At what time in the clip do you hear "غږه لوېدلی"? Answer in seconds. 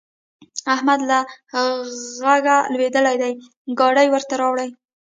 2.23-3.15